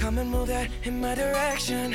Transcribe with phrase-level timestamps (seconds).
[0.00, 1.94] come and move that in my direction.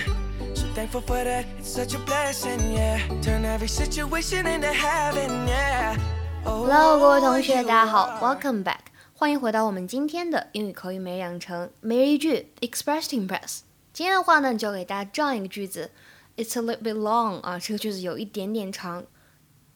[0.54, 3.00] So thankful for that, it's such a blessing, yeah.
[3.22, 5.98] Turn every situation into heaven, yeah.
[6.44, 8.80] Oh, Hello，各位同学，大家好，Welcome back，
[9.14, 13.60] 欢迎回到我们今天的英语口语每日养成每日一句 Express to Impress。
[13.94, 15.92] 今天的话呢，教给大家这样一个句子，
[16.38, 19.04] It's a little bit long 啊，这个句子有一点点长。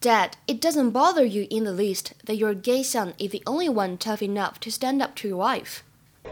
[0.01, 3.69] Dad, it doesn't bother you in the least that your gay son is the only
[3.69, 5.79] one tough enough to stand up to your wife.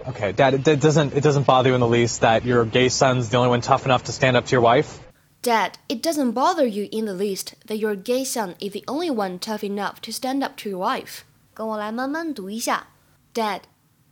[0.07, 2.89] Okay, Dad, it, it doesn't it doesn't bother you in the least that your gay
[2.89, 4.99] son's the only one tough enough to stand up to your wife?
[5.41, 9.09] Dad, it doesn't bother you in the least that your gay son is the only
[9.09, 11.23] one tough enough to stand up to your wife.
[11.53, 12.87] 跟我来慢慢读一下。
[13.33, 13.61] Dad,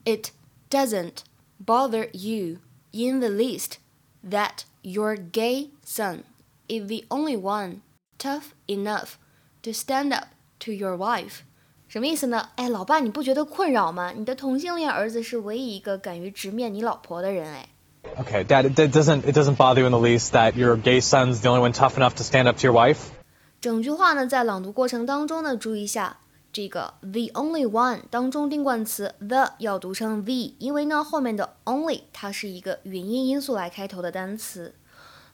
[0.06, 0.32] it
[0.70, 1.24] doesn't
[1.64, 2.60] bother you
[2.92, 3.78] in the least
[4.24, 6.24] that your gay son
[6.68, 7.82] is the only one
[8.18, 9.18] tough enough
[9.64, 10.30] to stand up
[10.60, 11.44] to your wife.
[11.89, 12.49] 什么意思呢？
[12.57, 14.13] 哎，老爸，你不觉得困扰吗？
[14.17, 17.69] 你的同性恋儿子是唯一一个敢于直面你老婆的人，哎。
[18.19, 21.51] Okay, Dad, it, doesn't it doesn't bother you in the least that your gay son's the
[21.51, 22.99] only one tough enough to stand up to your wife?
[23.61, 26.19] 整句话呢，在朗读过程当中呢，注意一下
[26.53, 34.75] 这个 the only one 当中定冠词 the 要读成 the，因为呢后面的 only 它是一个元音因素来开头的单词。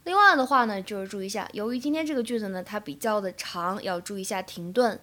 [0.05, 5.01] 另外的话呢，就是注意一下，由于今天这个句子呢它比较的长，要注意一下停顿。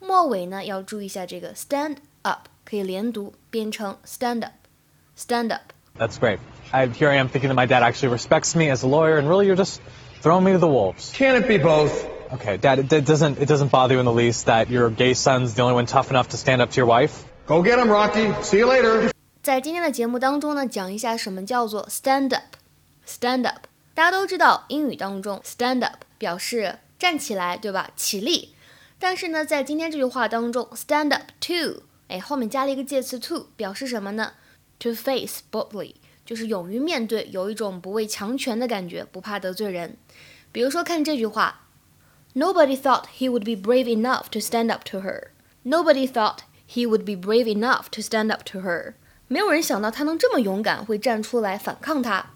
[0.00, 5.72] 末尾呢要注意一下这个 stand up，可以连读变成 stand up，stand up。
[5.98, 6.38] That's great.
[6.72, 9.28] I, here I am thinking that my dad actually respects me as a lawyer, and
[9.28, 9.80] really you're just
[10.22, 11.12] throwing me to the wolves.
[11.16, 12.06] Can it be both?
[12.32, 15.14] Okay, Dad, it, it doesn't it doesn't bother you in the least that your gay
[15.14, 17.24] son's the only one tough enough to stand up to your wife?
[17.46, 18.32] Go get him, Rocky.
[18.42, 19.12] See you later.
[19.42, 27.90] 在今天的节目当中呢，讲一下什么叫做 stand up。stand up，大家都知道，英语当中 stand up 表示站起来，对吧？
[27.94, 28.54] 起立。
[28.99, 34.33] 但是呢，在今天这句话当中，stand up to，哎，后面加了一个介词 to，表示什么呢
[34.79, 39.95] ？To face boldly，就是勇于面对，有一种不畏强权的感觉，不怕得罪人。
[40.51, 41.61] 比如说看这句话
[42.35, 45.29] ，Nobody thought he would be brave enough to stand up to her.
[45.63, 46.39] Nobody thought
[46.69, 48.95] he would be brave enough to stand up to her.
[49.27, 52.31] 没有人想到他能这么勇敢，会站出来反抗他。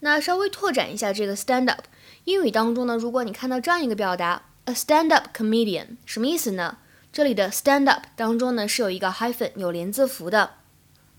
[0.00, 1.84] 那稍微拓展一下这个 stand up，
[2.24, 6.77] 英语当中呢，如果你看到这样一个表达 ，a stand up comedian，什么意思呢？
[7.11, 10.51] 这里的 stand up 当中呢是有一个 hyphen，有连字符的。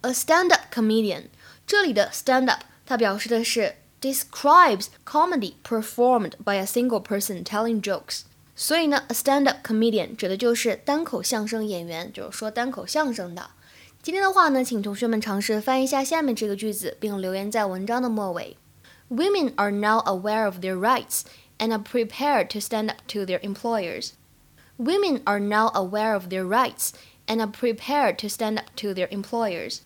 [0.03, 1.25] a stand up comedian，
[1.67, 8.23] 这里的 stand up 它表示的是 describes comedy performed by a single person telling jokes。
[8.55, 13.51] 所以呢，a stand up comedian 指的就是单口相声演员，就是说单口相声的。
[14.03, 18.57] 今天的话呢，请同学们尝试翻译一下下面这个句子，并留言在文章的末尾。
[19.09, 21.23] Women are now aware of their rights
[21.62, 24.18] and are prepared to stand up to their employers.
[24.80, 26.92] Women are now aware of their rights
[27.28, 29.84] and are prepared to stand up to their employers.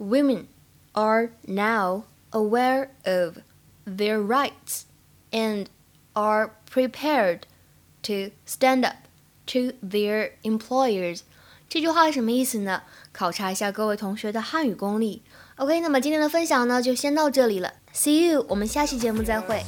[0.00, 0.48] Women
[0.94, 3.38] are now aware of
[3.84, 4.86] their rights
[5.32, 5.70] and
[6.16, 7.46] are prepared
[8.02, 8.96] to stand up
[9.46, 11.22] to their employers.
[11.70, 12.82] 这句话是什么意思呢？
[13.12, 15.22] 考察一下各位同学的汉语功力。
[15.54, 17.72] OK，那么今天的分享呢，就先到这里了。
[17.94, 19.62] See you，我们下期节目再会。